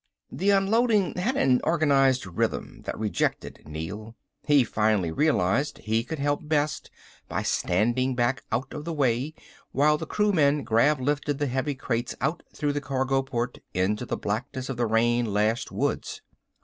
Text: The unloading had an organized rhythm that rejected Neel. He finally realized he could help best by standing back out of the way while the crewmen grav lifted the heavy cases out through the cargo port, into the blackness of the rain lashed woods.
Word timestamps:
The 0.31 0.49
unloading 0.49 1.13
had 1.13 1.35
an 1.35 1.61
organized 1.63 2.25
rhythm 2.25 2.81
that 2.85 2.97
rejected 2.97 3.61
Neel. 3.67 4.15
He 4.47 4.63
finally 4.63 5.11
realized 5.11 5.77
he 5.77 6.03
could 6.03 6.17
help 6.17 6.39
best 6.41 6.89
by 7.29 7.43
standing 7.43 8.15
back 8.15 8.43
out 8.51 8.73
of 8.73 8.83
the 8.83 8.93
way 8.93 9.35
while 9.73 9.99
the 9.99 10.07
crewmen 10.07 10.63
grav 10.63 10.99
lifted 10.99 11.37
the 11.37 11.45
heavy 11.45 11.75
cases 11.75 12.17
out 12.19 12.41
through 12.51 12.73
the 12.73 12.81
cargo 12.81 13.21
port, 13.21 13.59
into 13.75 14.07
the 14.07 14.17
blackness 14.17 14.69
of 14.69 14.77
the 14.77 14.87
rain 14.87 15.31
lashed 15.31 15.71
woods. 15.71 16.23